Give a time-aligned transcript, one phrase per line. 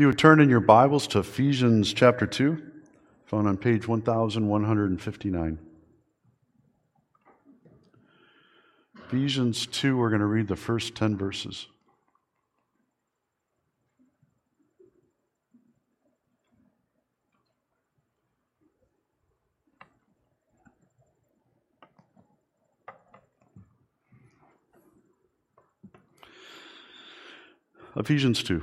[0.00, 2.56] If you would turn in your Bibles to Ephesians chapter 2,
[3.26, 5.58] found on page 1159.
[8.96, 11.66] Ephesians 2, we're going to read the first 10 verses.
[27.94, 28.62] Ephesians 2.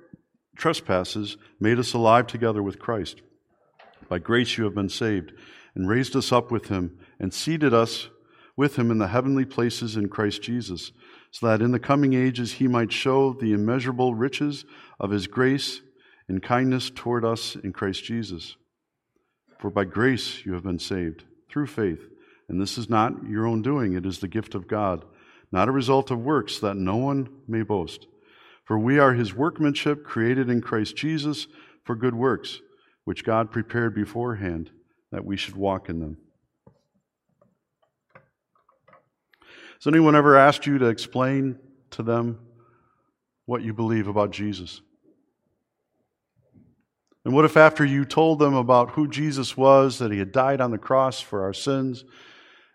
[1.59, 3.21] made us alive together with Christ.
[4.07, 5.33] By grace you have been saved,
[5.75, 8.09] and raised us up with him, and seated us
[8.55, 10.91] with him in the heavenly places in Christ Jesus,
[11.31, 14.65] so that in the coming ages he might show the immeasurable riches
[14.99, 15.81] of his grace
[16.27, 18.55] and kindness toward us in Christ Jesus.
[19.59, 22.07] For by grace you have been saved, through faith,
[22.49, 25.05] and this is not your own doing, it is the gift of God
[25.51, 28.07] not a result of works, that no one may boast.
[28.71, 31.47] For we are his workmanship, created in Christ Jesus
[31.83, 32.61] for good works,
[33.03, 34.71] which God prepared beforehand
[35.11, 36.17] that we should walk in them.
[39.73, 42.39] Has anyone ever asked you to explain to them
[43.45, 44.79] what you believe about Jesus?
[47.25, 50.61] And what if, after you told them about who Jesus was, that he had died
[50.61, 52.05] on the cross for our sins,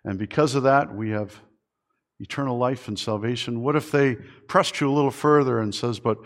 [0.04, 1.40] and because of that, we have
[2.20, 3.62] eternal life and salvation?
[3.62, 6.18] What if they pressed you a little further and says, but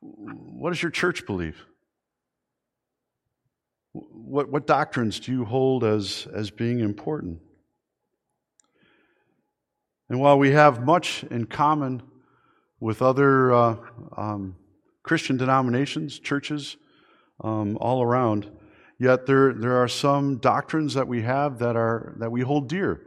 [0.00, 1.64] what does your church believe?
[3.92, 7.40] What, what doctrines do you hold as, as being important?
[10.08, 12.02] And while we have much in common
[12.80, 13.76] with other uh,
[14.16, 14.56] um,
[15.02, 16.76] Christian denominations, churches
[17.42, 18.50] um, all around,
[18.98, 23.02] yet there, there are some doctrines that we have that, are, that we hold dear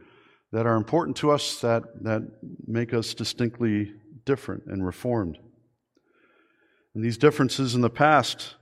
[0.52, 2.22] that are important to us that, that
[2.68, 3.94] make us distinctly
[4.26, 5.38] different and reformed.
[6.94, 8.56] And these differences in the past,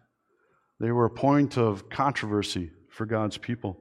[0.79, 3.77] they were a point of controversy for God's people.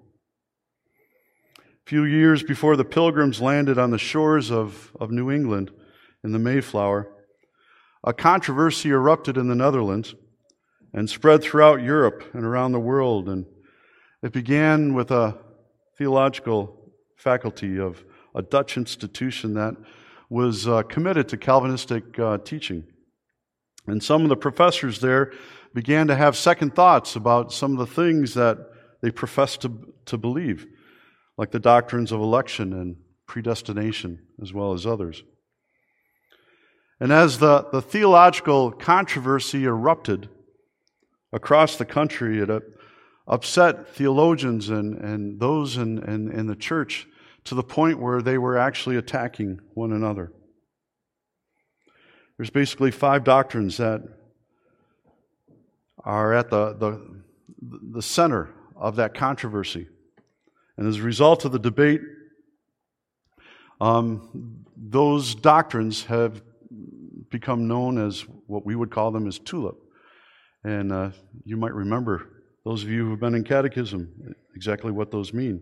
[1.59, 5.71] A few years before the pilgrims landed on the shores of, of New England
[6.25, 7.09] in the Mayflower,
[8.05, 10.15] a controversy erupted in the Netherlands
[10.95, 13.29] and spread throughout Europe and around the world.
[13.29, 13.45] And
[14.23, 15.39] it began with a
[15.99, 16.78] theological
[17.19, 19.75] faculty of a Dutch institution that
[20.31, 22.85] was uh, committed to Calvinistic uh, teaching.
[23.87, 25.33] And some of the professors there
[25.75, 28.59] began to have second thoughts about some of the things that
[29.03, 30.67] they professed to, to believe,
[31.37, 32.97] like the doctrines of election and
[33.27, 35.23] predestination, as well as others.
[37.01, 40.29] And as the, the theological controversy erupted
[41.33, 42.51] across the country, it
[43.29, 47.07] upset theologians and, and those in, in, in the church
[47.45, 50.33] to the point where they were actually attacking one another.
[52.37, 54.03] There's basically five doctrines that
[56.05, 57.23] are at the, the,
[57.93, 59.89] the center of that controversy.
[60.77, 62.01] And as a result of the debate,
[63.81, 66.43] um, those doctrines have
[67.31, 69.77] become known as what we would call them as tulip.
[70.65, 71.11] And uh,
[71.45, 72.38] you might remember
[72.69, 75.59] those of you who have been in catechism, exactly what those mean.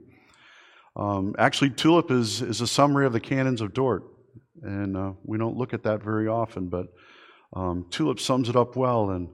[0.96, 4.02] Um, actually, TULIP is, is a summary of the canons of Dort,
[4.60, 6.86] and uh, we don't look at that very often, but
[7.54, 9.10] um, TULIP sums it up well.
[9.10, 9.28] And,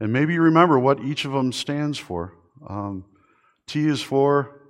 [0.00, 2.34] and maybe you remember what each of them stands for.
[2.68, 3.04] Um,
[3.68, 4.60] T is for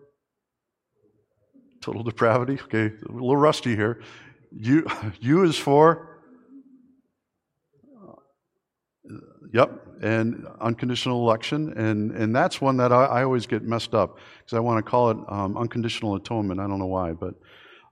[1.80, 2.60] total depravity.
[2.64, 4.02] Okay, a little rusty here.
[4.50, 4.86] U,
[5.20, 6.20] U is for,
[7.98, 9.16] uh,
[9.54, 9.70] yep,
[10.02, 11.72] and unconditional election.
[11.76, 14.90] And, and that's one that I, I always get messed up because I want to
[14.90, 16.60] call it um, unconditional atonement.
[16.60, 17.12] I don't know why.
[17.12, 17.34] but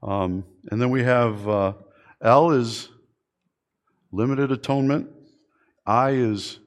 [0.03, 1.73] um, And then we have uh,
[2.21, 2.89] L is
[4.13, 5.09] limited atonement,
[5.87, 6.59] I is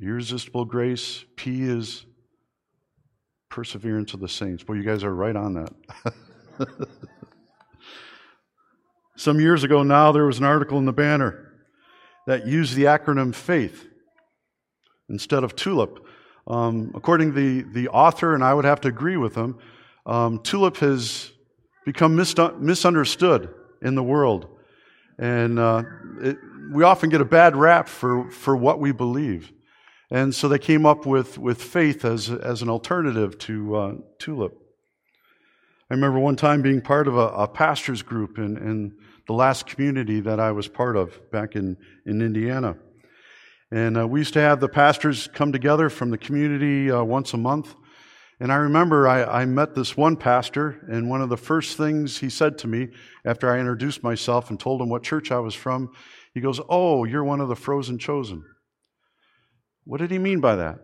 [0.00, 2.04] irresistible grace, P is
[3.50, 4.62] perseverance of the saints.
[4.62, 6.12] Boy, you guys are right on that.
[9.16, 11.50] Some years ago now, there was an article in the banner
[12.26, 13.87] that used the acronym FAITH
[15.08, 16.04] instead of tulip.
[16.46, 19.58] Um, according to the, the author, and I would have to agree with him,
[20.06, 21.30] um, tulip has
[21.84, 24.46] become mis- misunderstood in the world.
[25.18, 25.82] And uh,
[26.20, 26.38] it,
[26.72, 29.52] we often get a bad rap for, for what we believe.
[30.10, 34.54] And so they came up with, with faith as, as an alternative to uh, Tulip.
[35.90, 38.96] I remember one time being part of a, a pastor's group in, in
[39.26, 41.76] the last community that I was part of back in,
[42.06, 42.76] in Indiana.
[43.70, 47.34] And uh, we used to have the pastors come together from the community uh, once
[47.34, 47.74] a month.
[48.40, 52.18] And I remember I, I, met this one pastor, and one of the first things
[52.18, 52.88] he said to me
[53.24, 55.90] after I introduced myself and told him what church I was from,
[56.34, 58.44] he goes, Oh, you're one of the frozen chosen.
[59.84, 60.78] What did he mean by that?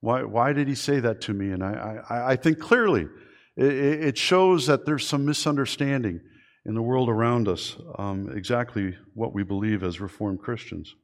[0.00, 1.50] Why, why did he say that to me?
[1.50, 3.08] And I, I, I think clearly
[3.56, 6.20] it, it, shows that there's some misunderstanding
[6.64, 10.94] in the world around us um, exactly what we believe as Reformed Christians.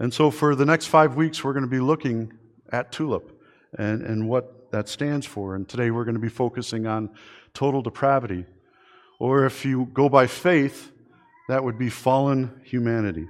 [0.00, 2.32] And so for the next five weeks, we're going to be looking
[2.72, 3.30] at TULIP
[3.78, 5.54] and, and what that stands for.
[5.54, 7.10] And today we're going to be focusing on
[7.52, 8.44] total depravity.
[9.20, 10.90] Or if you go by faith,
[11.48, 13.28] that would be fallen humanity.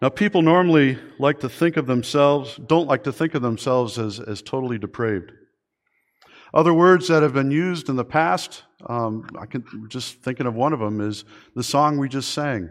[0.00, 4.20] Now, people normally like to think of themselves, don't like to think of themselves as,
[4.20, 5.32] as totally depraved.
[6.52, 10.54] Other words that have been used in the past, um, I can just thinking of
[10.54, 12.70] one of them is the song we just sang.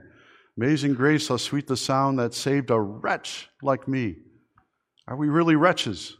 [0.55, 4.17] Amazing grace, how sweet the sound that saved a wretch like me.
[5.07, 6.15] Are we really wretches?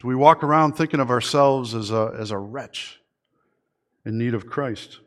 [0.00, 2.98] Do we walk around thinking of ourselves as a, as a wretch
[4.06, 5.00] in need of Christ?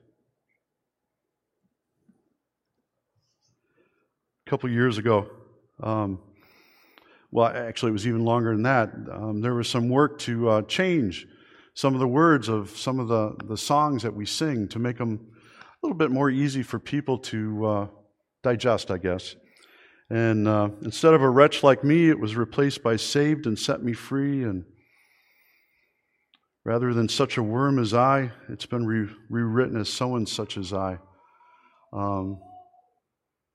[4.45, 5.27] A couple years ago,
[5.81, 6.19] um,
[7.31, 8.93] well, actually, it was even longer than that.
[9.11, 11.27] Um, there was some work to uh, change
[11.73, 14.97] some of the words of some of the, the songs that we sing to make
[14.97, 15.19] them
[15.85, 17.87] little bit more easy for people to uh,
[18.41, 19.35] digest, I guess.
[20.09, 23.83] And uh, instead of a wretch like me, it was replaced by saved and set
[23.83, 24.43] me free.
[24.43, 24.65] And
[26.63, 30.73] rather than such a worm as I, it's been re- rewritten as someone such as
[30.73, 30.97] I.
[31.93, 32.39] Um,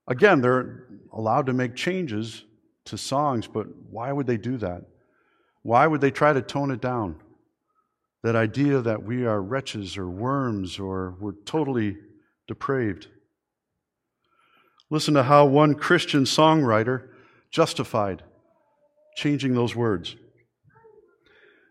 [0.07, 2.45] again, they're allowed to make changes
[2.85, 4.83] to songs, but why would they do that?
[5.63, 7.17] Why would they try to tone it down?
[8.23, 11.97] That idea that we are wretches or worms or we're totally
[12.51, 13.07] depraved.
[14.89, 17.07] Listen to how one Christian songwriter
[17.49, 18.23] justified
[19.15, 20.17] changing those words.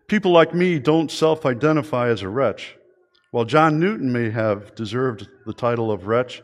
[0.07, 2.75] People like me don't self identify as a wretch.
[3.29, 6.41] While John Newton may have deserved the title of wretch,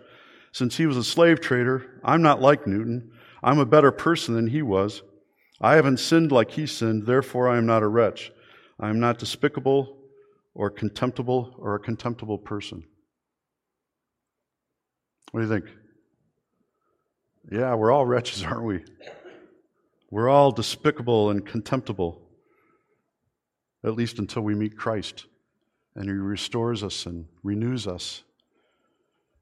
[0.52, 3.10] since he was a slave trader, I'm not like Newton.
[3.42, 5.02] I'm a better person than he was.
[5.60, 8.32] I haven't sinned like he sinned, therefore I am not a wretch.
[8.80, 9.98] I am not despicable
[10.54, 12.84] or contemptible or a contemptible person.
[15.32, 15.66] What do you think?
[17.52, 18.84] Yeah, we're all wretches, aren't we?
[20.10, 22.22] We're all despicable and contemptible,
[23.84, 25.26] at least until we meet Christ
[25.98, 28.24] and He restores us and renews us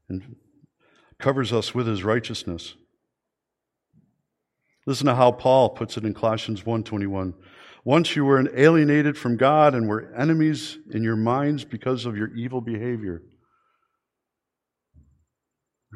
[0.08, 0.36] and
[1.18, 2.74] covers us with His righteousness.
[4.86, 7.34] Listen to how Paul puts it in Colossians 1:21.
[7.84, 12.34] Once you were alienated from God and were enemies in your minds because of your
[12.34, 13.22] evil behavior.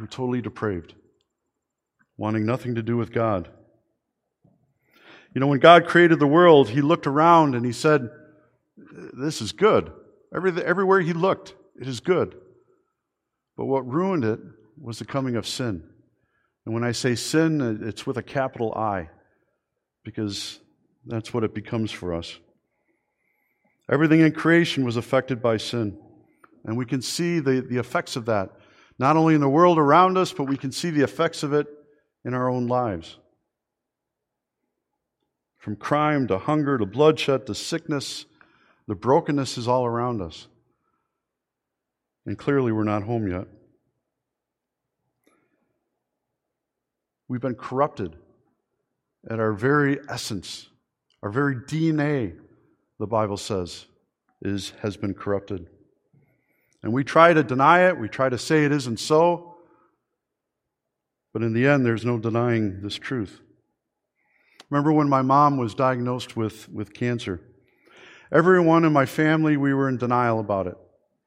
[0.07, 0.95] Totally depraved,
[2.17, 3.49] wanting nothing to do with God.
[5.35, 8.09] You know, when God created the world, he looked around and he said,
[8.77, 9.93] This is good.
[10.35, 12.35] Every, everywhere he looked, it is good.
[13.57, 14.41] But what ruined it
[14.81, 15.83] was the coming of sin.
[16.65, 19.11] And when I say sin, it's with a capital I,
[20.05, 20.59] because
[21.07, 22.39] that's what it becomes for us.
[23.91, 25.99] Everything in creation was affected by sin.
[26.65, 28.51] And we can see the, the effects of that,
[29.01, 31.67] not only in the world around us, but we can see the effects of it
[32.23, 33.17] in our own lives.
[35.57, 38.27] From crime to hunger to bloodshed to sickness,
[38.87, 40.49] the brokenness is all around us.
[42.27, 43.47] And clearly, we're not home yet.
[47.27, 48.17] We've been corrupted
[49.31, 50.69] at our very essence,
[51.23, 52.37] our very DNA,
[52.99, 53.87] the Bible says,
[54.43, 55.71] is, has been corrupted.
[56.83, 59.57] And we try to deny it, we try to say it isn't so,
[61.33, 63.41] but in the end, there's no denying this truth.
[64.71, 67.41] Remember when my mom was diagnosed with, with cancer?
[68.33, 70.77] Everyone in my family, we were in denial about it.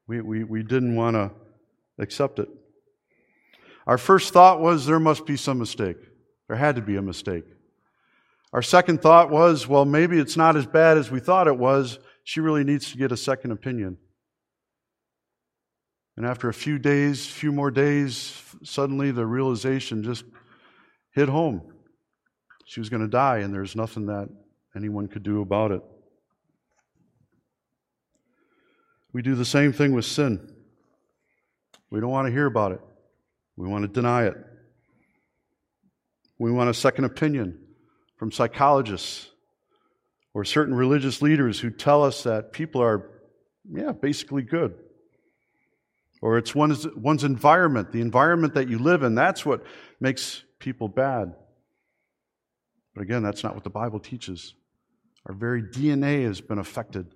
[0.06, 1.30] We, we, we didn't want to
[1.98, 2.48] accept it.
[3.86, 5.98] Our first thought was there must be some mistake.
[6.48, 7.44] There had to be a mistake.
[8.52, 11.98] Our second thought was, well, maybe it's not as bad as we thought it was.
[12.22, 13.98] She really needs to get a second opinion.
[16.16, 20.24] And after a few days, few more days, suddenly the realization just
[21.12, 21.62] hit home.
[22.64, 24.28] She was going to die, and there's nothing that
[24.76, 25.82] anyone could do about it.
[29.12, 30.52] We do the same thing with sin.
[31.90, 32.80] We don't want to hear about it.
[33.56, 34.34] We want to deny it.
[36.38, 37.60] We want a second opinion
[38.16, 39.28] from psychologists
[40.32, 43.22] or certain religious leaders who tell us that people are,
[43.72, 44.74] yeah, basically good.
[46.24, 49.62] Or it's one's, one's environment, the environment that you live in, that's what
[50.00, 51.34] makes people bad.
[52.94, 54.54] But again, that's not what the Bible teaches.
[55.26, 57.14] Our very DNA has been affected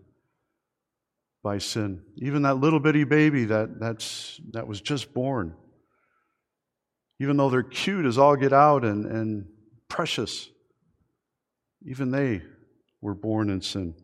[1.43, 2.03] by sin.
[2.19, 5.55] Even that little bitty baby that, that's, that was just born,
[7.19, 9.47] even though they're cute as all get out and, and
[9.89, 10.51] precious,
[11.87, 12.43] even they
[13.01, 13.95] were born in sin.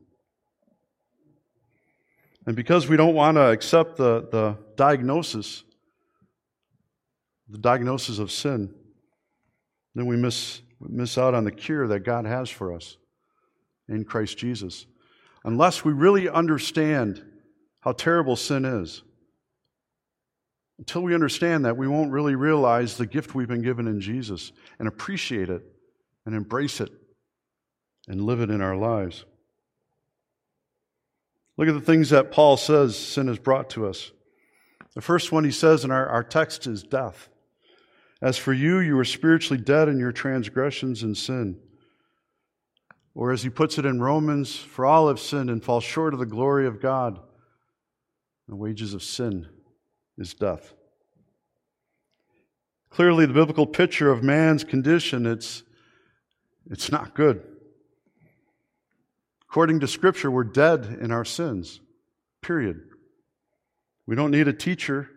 [2.46, 5.64] And because we don't want to accept the, the diagnosis,
[7.48, 8.74] the diagnosis of sin,
[9.94, 12.96] then we miss, miss out on the cure that God has for us
[13.88, 14.86] in Christ Jesus.
[15.44, 17.22] Unless we really understand
[17.80, 19.02] how terrible sin is,
[20.78, 24.52] until we understand that, we won't really realize the gift we've been given in Jesus
[24.78, 25.62] and appreciate it
[26.26, 26.90] and embrace it
[28.08, 29.24] and live it in our lives.
[31.56, 34.10] Look at the things that Paul says sin has brought to us.
[34.94, 37.28] The first one he says in our, our text is death.
[38.22, 41.60] As for you, you were spiritually dead in your transgressions and sin.
[43.14, 46.20] Or as he puts it in Romans, for all have sinned and fall short of
[46.20, 47.20] the glory of God.
[48.48, 49.48] The wages of sin
[50.18, 50.74] is death.
[52.90, 55.62] Clearly, the biblical picture of man's condition, it's,
[56.70, 57.42] it's not good.
[59.54, 61.78] According to Scripture, we're dead in our sins,
[62.42, 62.80] period.
[64.04, 65.08] We don't need a teacher.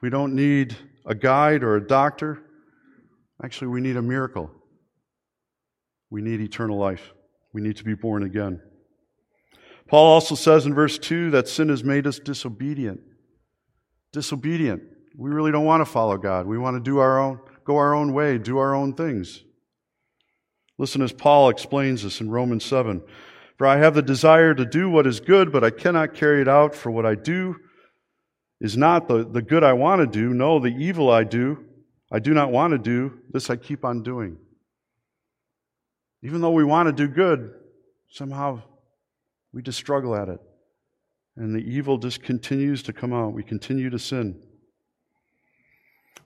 [0.00, 2.44] We don't need a guide or a doctor.
[3.42, 4.52] Actually, we need a miracle.
[6.10, 7.12] We need eternal life.
[7.52, 8.60] We need to be born again.
[9.88, 13.00] Paul also says in verse 2 that sin has made us disobedient.
[14.12, 14.80] Disobedient.
[15.18, 16.46] We really don't want to follow God.
[16.46, 19.42] We want to do our own, go our own way, do our own things.
[20.82, 23.04] Listen as Paul explains this in Romans 7.
[23.56, 26.48] For I have the desire to do what is good, but I cannot carry it
[26.48, 27.54] out, for what I do
[28.60, 30.34] is not the, the good I want to do.
[30.34, 31.64] No, the evil I do,
[32.10, 34.38] I do not want to do, this I keep on doing.
[36.24, 37.52] Even though we want to do good,
[38.10, 38.60] somehow
[39.52, 40.40] we just struggle at it.
[41.36, 43.34] And the evil just continues to come out.
[43.34, 44.42] We continue to sin.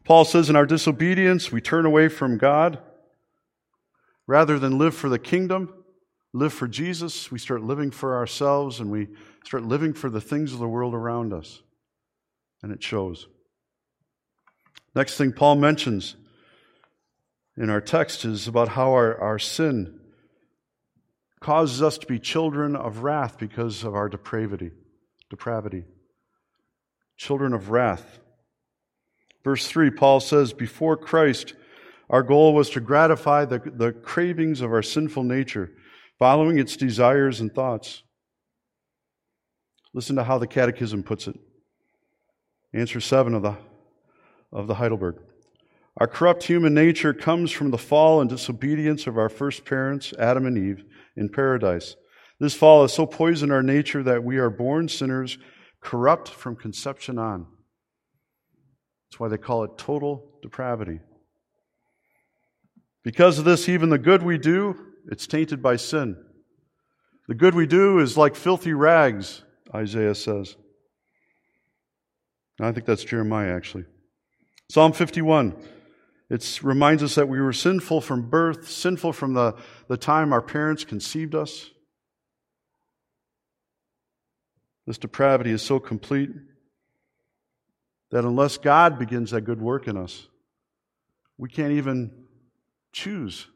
[0.03, 2.81] Paul says in our disobedience, we turn away from God.
[4.27, 5.73] Rather than live for the kingdom,
[6.33, 9.09] live for Jesus, we start living for ourselves and we
[9.45, 11.63] start living for the things of the world around us.
[12.63, 13.29] And it shows.
[14.95, 16.17] Next thing Paul mentions
[17.57, 20.01] in our text is about how our, our sin
[21.41, 24.73] causes us to be children of wrath because of our depravity.
[25.31, 25.85] Depravity.
[27.17, 28.19] Children of wrath.
[29.45, 31.55] Verse 3, Paul says, Before Christ,
[32.09, 35.73] our goal was to gratify the, the cravings of our sinful nature,
[36.19, 38.03] following its desires and thoughts.
[39.93, 41.37] Listen to how the Catechism puts it.
[42.73, 43.57] Answer 7 of the,
[44.53, 45.17] of the Heidelberg.
[45.99, 50.45] Our corrupt human nature comes from the fall and disobedience of our first parents, Adam
[50.45, 50.85] and Eve,
[51.17, 51.97] in paradise.
[52.39, 55.39] This fall has so poisoned our nature that we are born sinners,
[55.81, 57.47] corrupt from conception on.
[59.09, 61.01] That's why they call it total depravity.
[63.07, 64.77] Because of this, even the good we do,
[65.09, 66.17] it's tainted by sin.
[67.29, 70.57] The good we do is like filthy rags, Isaiah says.
[72.61, 73.85] I think that's Jeremiah, actually.
[74.69, 75.55] Psalm 51.
[76.31, 79.55] It reminds us that we were sinful from birth, sinful from the,
[79.87, 81.71] the time our parents conceived us.
[84.85, 86.31] This depravity is so complete
[88.11, 90.27] that unless God begins that good work in us,
[91.39, 92.26] we can't even
[92.97, 93.47] choose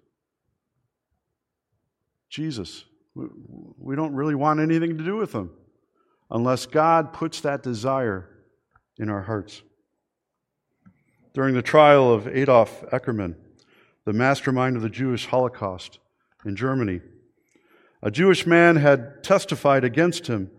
[2.28, 2.84] Jesus.
[3.14, 5.50] We don't really want anything to do with him
[6.30, 8.28] unless God puts that desire
[8.98, 9.62] in our hearts.
[11.32, 13.34] During the trial of Adolf Eichmann,
[14.04, 15.98] the mastermind of the Jewish Holocaust
[16.44, 17.00] in Germany,
[18.02, 20.50] a Jewish man had testified against him,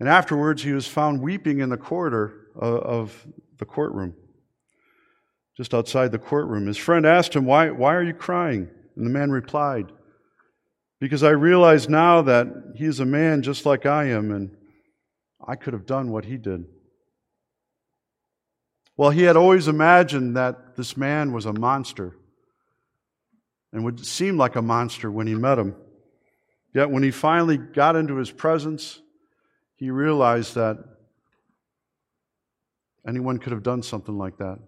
[0.00, 3.26] and afterwards he was found weeping in the corridor uh, of
[3.58, 4.14] the courtroom,
[5.56, 6.66] just outside the courtroom.
[6.66, 8.68] His friend asked him, Why, why are you crying?
[8.96, 9.92] And the man replied,
[11.00, 14.56] Because I realize now that he is a man just like I am, and
[15.46, 16.64] I could have done what he did.
[18.96, 22.16] Well, he had always imagined that this man was a monster
[23.72, 25.74] and would seem like a monster when he met him.
[26.74, 29.00] Yet when he finally got into his presence,
[29.76, 30.78] he realized that
[33.06, 34.58] anyone could have done something like that.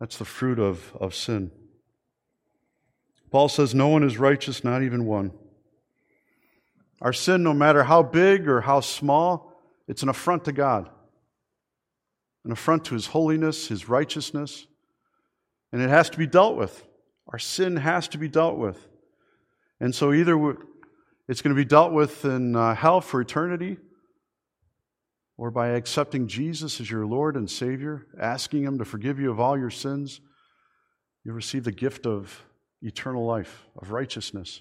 [0.00, 1.50] That's the fruit of, of sin.
[3.30, 5.32] Paul says, No one is righteous, not even one.
[7.00, 9.52] Our sin, no matter how big or how small,
[9.88, 10.88] it's an affront to God,
[12.44, 14.66] an affront to His holiness, His righteousness,
[15.72, 16.86] and it has to be dealt with.
[17.28, 18.88] Our sin has to be dealt with.
[19.80, 20.36] And so either
[21.28, 23.78] it's going to be dealt with in uh, hell for eternity,
[25.36, 29.40] or by accepting Jesus as your Lord and Savior, asking Him to forgive you of
[29.40, 30.20] all your sins,
[31.24, 32.44] you receive the gift of
[32.82, 34.60] eternal life, of righteousness,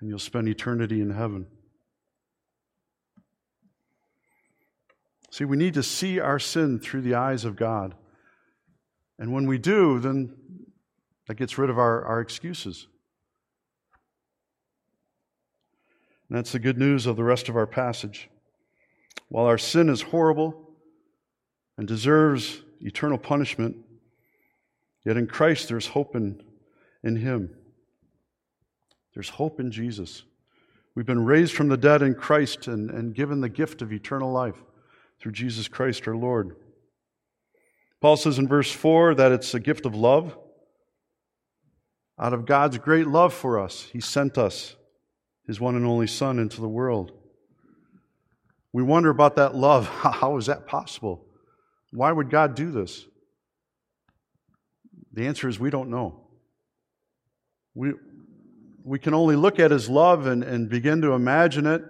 [0.00, 1.46] and you'll spend eternity in heaven.
[5.30, 7.94] See, we need to see our sin through the eyes of God.
[9.18, 10.34] And when we do, then
[11.26, 12.86] that gets rid of our, our excuses.
[16.28, 18.30] And that's the good news of the rest of our passage.
[19.28, 20.70] While our sin is horrible
[21.76, 23.76] and deserves eternal punishment,
[25.04, 26.42] yet in Christ there's hope in,
[27.02, 27.54] in Him.
[29.14, 30.22] There's hope in Jesus.
[30.94, 34.32] We've been raised from the dead in Christ and, and given the gift of eternal
[34.32, 34.62] life
[35.20, 36.56] through Jesus Christ our Lord.
[38.00, 40.36] Paul says in verse 4 that it's a gift of love.
[42.18, 44.76] Out of God's great love for us, He sent us,
[45.46, 47.12] His one and only Son, into the world.
[48.72, 49.88] We wonder about that love.
[49.88, 51.26] How is that possible?
[51.92, 53.06] Why would God do this?
[55.12, 56.28] The answer is we don't know.
[57.74, 57.92] We,
[58.84, 61.82] we can only look at His love and, and begin to imagine it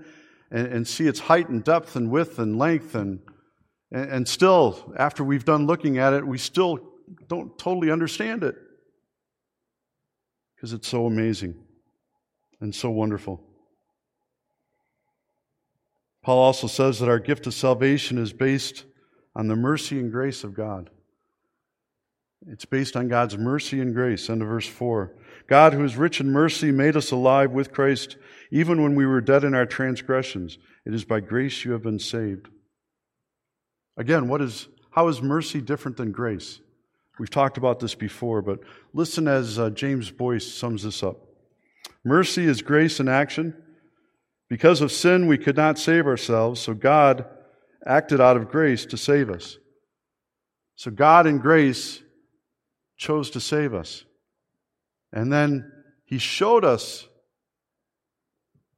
[0.51, 2.95] and, and see its height and depth and width and length.
[2.95, 3.21] And,
[3.91, 6.79] and still, after we've done looking at it, we still
[7.27, 8.55] don't totally understand it
[10.55, 11.55] because it's so amazing
[12.61, 13.48] and so wonderful.
[16.29, 18.85] Paul also says that our gift of salvation is based
[19.35, 20.91] on the mercy and grace of God.
[22.47, 24.29] It's based on God's mercy and grace.
[24.29, 25.17] End of verse 4.
[25.47, 28.19] God, who is rich in mercy, made us alive with Christ
[28.51, 30.59] even when we were dead in our transgressions.
[30.85, 32.51] It is by grace you have been saved.
[33.97, 36.61] Again, what is, how is mercy different than grace?
[37.19, 38.61] We've talked about this before, but
[38.93, 41.27] listen as uh, James Boyce sums this up.
[42.05, 43.55] Mercy is grace in action.
[44.49, 47.27] Because of sin, we could not save ourselves, so God
[47.85, 49.59] acted out of grace to save us.
[50.77, 52.03] So God, in grace,
[52.97, 54.05] chose to save us.
[55.13, 55.71] And then
[56.05, 57.07] He showed us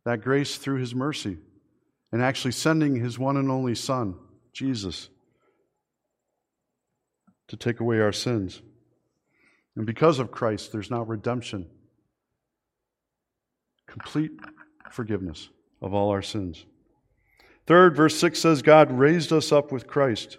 [0.05, 1.39] that grace through His mercy
[2.11, 4.17] and actually sending His one and only Son,
[4.53, 5.09] Jesus,
[7.49, 8.61] to take away our sins.
[9.77, 11.69] And because of Christ, there's now redemption,
[13.87, 14.33] complete
[14.91, 15.49] forgiveness
[15.81, 16.65] of all our sins.
[17.67, 20.39] Third, verse 6 says, God raised us up with Christ.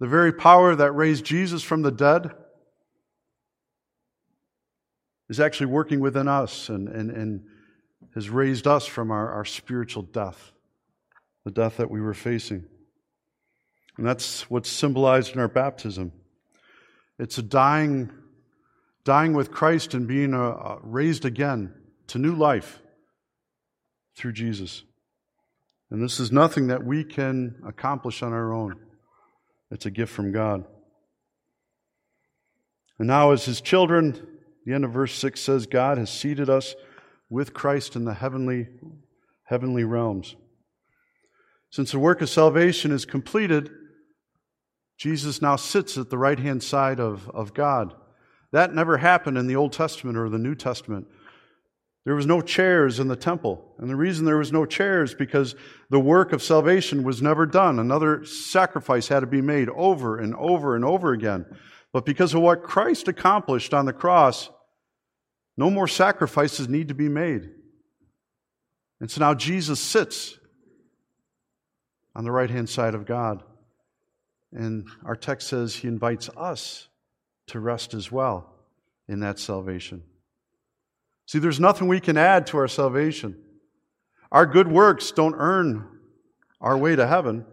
[0.00, 2.32] The very power that raised Jesus from the dead
[5.28, 7.44] is actually working within us and, and, and
[8.14, 10.52] has raised us from our, our spiritual death,
[11.44, 12.64] the death that we were facing.
[13.96, 16.12] And that's what's symbolized in our baptism.
[17.18, 18.10] It's a dying,
[19.04, 21.72] dying with Christ and being uh, raised again
[22.08, 22.80] to new life
[24.16, 24.84] through Jesus.
[25.90, 28.76] And this is nothing that we can accomplish on our own.
[29.70, 30.64] It's a gift from God.
[32.98, 34.26] And now, as his children,
[34.64, 36.74] the end of verse 6 says, God has seated us
[37.28, 38.68] with Christ in the heavenly,
[39.44, 40.36] heavenly realms.
[41.70, 43.70] Since the work of salvation is completed,
[44.96, 47.94] Jesus now sits at the right hand side of, of God.
[48.52, 51.08] That never happened in the Old Testament or the New Testament.
[52.04, 53.64] There was no chairs in the temple.
[53.78, 55.54] And the reason there was no chairs because
[55.88, 57.78] the work of salvation was never done.
[57.78, 61.46] Another sacrifice had to be made over and over and over again.
[61.92, 64.50] But because of what Christ accomplished on the cross,
[65.56, 67.50] no more sacrifices need to be made.
[69.00, 70.38] And so now Jesus sits
[72.14, 73.42] on the right hand side of God.
[74.52, 76.88] And our text says he invites us
[77.48, 78.54] to rest as well
[79.08, 80.02] in that salvation.
[81.26, 83.36] See, there's nothing we can add to our salvation.
[84.30, 85.88] Our good works don't earn
[86.60, 87.44] our way to heaven.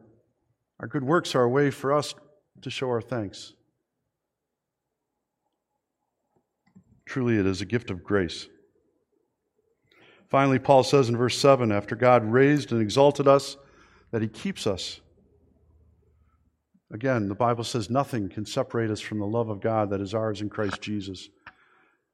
[0.80, 2.16] Our good works are a way for us
[2.62, 3.54] to show our thanks.
[7.06, 8.48] Truly, it is a gift of grace.
[10.30, 13.58] Finally, Paul says in verse 7 after God raised and exalted us,
[14.12, 15.02] that he keeps us.
[16.94, 20.14] Again, the Bible says nothing can separate us from the love of God that is
[20.14, 21.30] ours in Christ Jesus.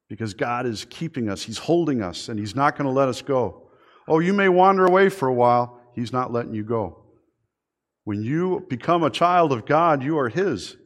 [0.10, 3.22] Because God is keeping us, He's holding us, and He's not going to let us
[3.22, 3.70] go.
[4.08, 7.04] Oh, you may wander away for a while, He's not letting you go.
[8.04, 10.78] When you become a child of God, you are His.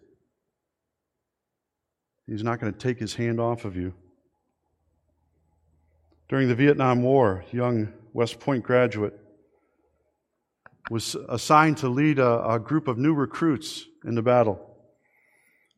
[2.31, 3.93] He's not going to take his hand off of you.
[6.29, 9.19] During the Vietnam War, a young West Point graduate
[10.89, 14.65] was assigned to lead a, a group of new recruits in the battle.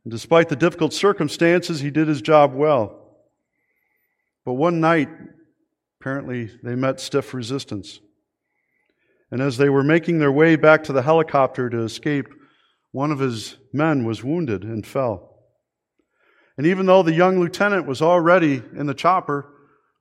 [0.03, 3.02] And despite the difficult circumstances, he did his job well.
[4.45, 5.09] But one night,
[5.99, 7.99] apparently, they met stiff resistance.
[9.31, 12.27] And as they were making their way back to the helicopter to escape,
[12.91, 15.33] one of his men was wounded and fell.
[16.57, 19.49] And even though the young lieutenant was already in the chopper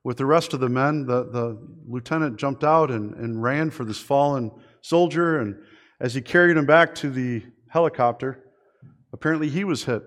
[0.03, 3.85] with the rest of the men, the, the lieutenant jumped out and, and ran for
[3.85, 4.51] this fallen
[4.81, 5.39] soldier.
[5.39, 5.55] And
[5.99, 8.43] as he carried him back to the helicopter,
[9.11, 10.03] apparently he was hit.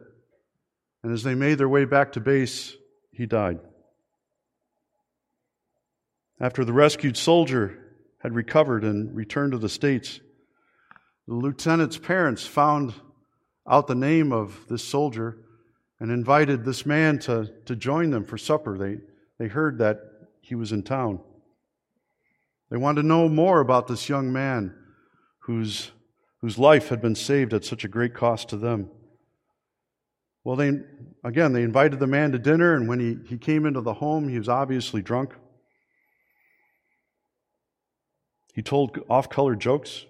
[1.02, 2.76] And as they made their way back to base,
[3.10, 3.58] he died.
[6.38, 7.78] After the rescued soldier
[8.18, 10.20] had recovered and returned to the States,
[11.26, 12.92] the lieutenant's parents found
[13.68, 15.38] out the name of this soldier
[15.98, 18.76] and invited this man to, to join them for supper.
[18.76, 18.98] They,
[19.38, 19.98] they heard that
[20.42, 21.20] he was in town.
[22.70, 24.74] They wanted to know more about this young man
[25.40, 25.90] whose,
[26.42, 28.90] whose life had been saved at such a great cost to them.
[30.44, 30.72] Well, they,
[31.24, 34.28] again, they invited the man to dinner, and when he, he came into the home,
[34.28, 35.34] he was obviously drunk.
[38.56, 40.06] He told off color jokes.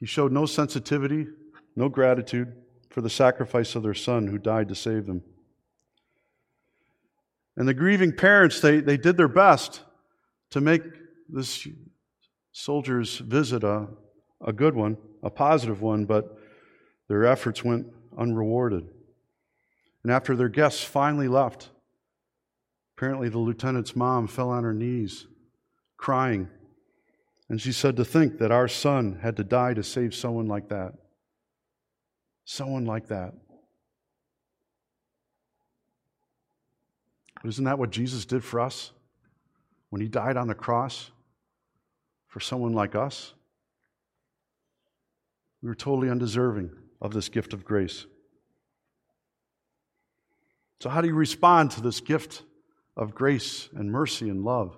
[0.00, 1.26] He showed no sensitivity,
[1.76, 2.54] no gratitude
[2.88, 5.22] for the sacrifice of their son who died to save them.
[7.54, 9.82] And the grieving parents, they, they did their best
[10.50, 10.82] to make
[11.28, 11.68] this
[12.52, 13.88] soldier's visit a,
[14.40, 16.38] a good one, a positive one, but
[17.08, 18.88] their efforts went unrewarded.
[20.02, 21.68] And after their guests finally left,
[22.96, 25.26] apparently the lieutenant's mom fell on her knees,
[25.98, 26.48] crying.
[27.48, 30.68] And she said, To think that our son had to die to save someone like
[30.68, 30.94] that.
[32.44, 33.34] Someone like that.
[37.42, 38.92] But isn't that what Jesus did for us
[39.90, 41.10] when he died on the cross
[42.26, 43.34] for someone like us?
[45.62, 48.06] We were totally undeserving of this gift of grace.
[50.80, 52.42] So, how do you respond to this gift
[52.96, 54.76] of grace and mercy and love?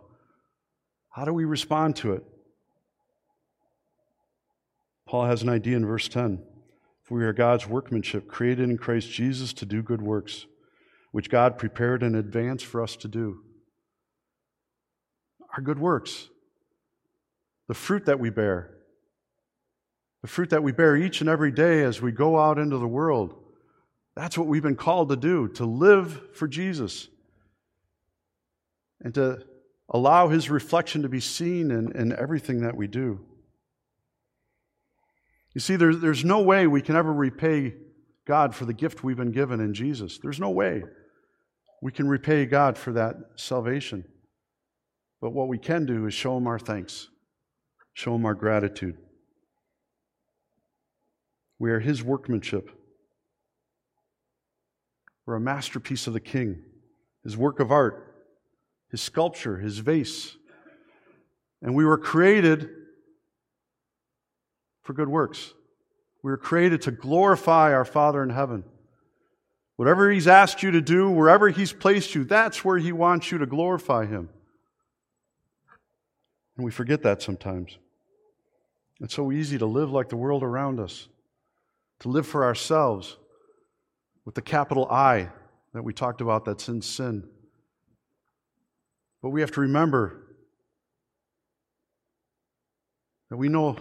[1.11, 2.25] How do we respond to it?
[5.09, 6.43] Paul has an idea in verse 10.
[7.03, 10.45] For we are God's workmanship, created in Christ Jesus to do good works,
[11.13, 13.41] which God prepared in advance for us to do.
[15.57, 16.29] Our good works,
[17.69, 18.75] the fruit that we bear,
[20.21, 22.87] the fruit that we bear each and every day as we go out into the
[22.87, 23.35] world.
[24.15, 27.09] That's what we've been called to do, to live for Jesus
[29.01, 29.43] and to
[29.89, 33.25] allow his reflection to be seen in, in everything that we do.
[35.55, 37.75] You see, there's, there's no way we can ever repay
[38.27, 40.19] God for the gift we've been given in Jesus.
[40.19, 40.83] There's no way
[41.81, 44.05] we can repay God for that salvation.
[45.21, 47.09] But what we can do is show Him our thanks,
[47.95, 48.97] show Him our gratitude.
[51.59, 52.71] We are His workmanship.
[55.27, 56.63] We're a masterpiece of the King,
[57.25, 58.15] His work of art,
[58.91, 60.37] His sculpture, His vase.
[61.61, 62.69] And we were created
[64.89, 65.53] for good works.
[66.23, 68.65] We were created to glorify our Father in heaven.
[69.77, 73.37] Whatever He's asked you to do, wherever He's placed you, that's where He wants you
[73.37, 74.31] to glorify Him.
[76.57, 77.77] And we forget that sometimes.
[79.03, 81.07] It's so easy to live like the world around us,
[82.01, 83.19] to live for ourselves
[84.25, 85.29] with the capital I
[85.75, 87.29] that we talked about that's in sin.
[89.21, 90.23] But we have to remember
[93.29, 93.77] that we know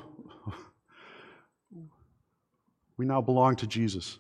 [2.98, 4.18] we now belong to Jesus.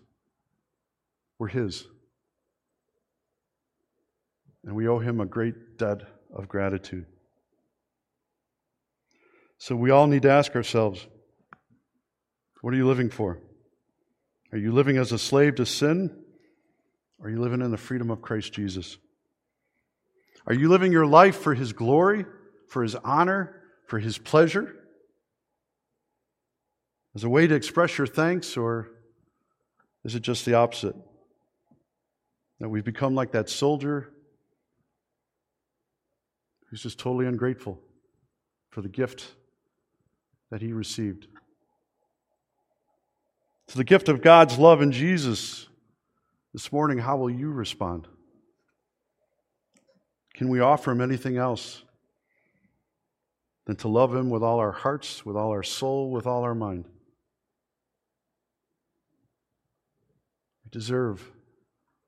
[1.39, 1.87] We're His.
[4.65, 6.01] And we owe Him a great debt
[6.33, 7.05] of gratitude.
[9.57, 11.05] So we all need to ask ourselves
[12.61, 13.39] what are you living for?
[14.51, 16.15] Are you living as a slave to sin?
[17.21, 18.97] Are you living in the freedom of Christ Jesus?
[20.45, 22.25] Are you living your life for His glory,
[22.69, 24.76] for His honor, for His pleasure?
[27.17, 28.91] As a way to express your thanks, or
[30.05, 30.95] is it just the opposite?
[32.59, 34.13] That we've become like that soldier
[36.69, 37.81] who's just totally ungrateful
[38.69, 39.33] for the gift
[40.51, 41.25] that he received.
[43.69, 45.67] To the gift of God's love in Jesus
[46.53, 48.07] this morning, how will you respond?
[50.35, 51.81] Can we offer him anything else
[53.65, 56.53] than to love him with all our hearts, with all our soul, with all our
[56.53, 56.85] mind?
[60.67, 61.31] We deserve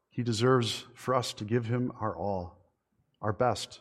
[0.09, 2.57] He deserves for us to give him our all,
[3.21, 3.79] our best,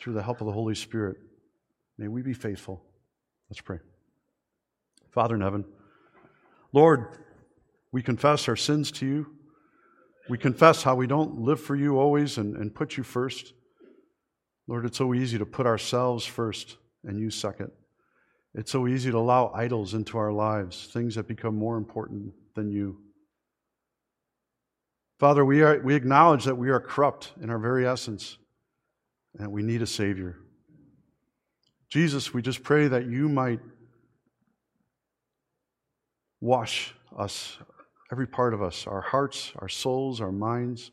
[0.00, 1.16] through the help of the Holy Spirit.
[1.96, 2.82] May we be faithful.
[3.48, 3.78] Let's pray.
[5.12, 5.64] Father in heaven,
[6.72, 7.18] Lord,
[7.92, 9.26] we confess our sins to you.
[10.28, 13.52] We confess how we don't live for you always and, and put you first.
[14.66, 17.70] Lord, it's so easy to put ourselves first and you second.
[18.54, 22.72] It's so easy to allow idols into our lives, things that become more important than
[22.72, 22.98] you.
[25.20, 28.38] Father, we, are, we acknowledge that we are corrupt in our very essence
[29.38, 30.38] and we need a Savior.
[31.90, 33.60] Jesus, we just pray that you might
[36.40, 37.58] wash us,
[38.10, 40.90] every part of us, our hearts, our souls, our minds.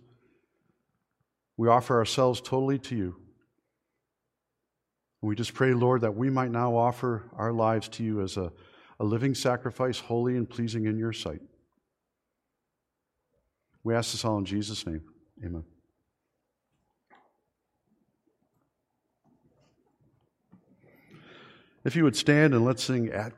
[1.56, 3.16] We offer ourselves totally to you.
[5.22, 8.52] We just pray, Lord, that we might now offer our lives to you as a,
[9.00, 11.40] a living sacrifice, holy and pleasing in your sight.
[13.88, 15.02] We ask this all in Jesus' name.
[15.46, 15.64] Amen.
[21.86, 23.32] If you would stand and let's sing at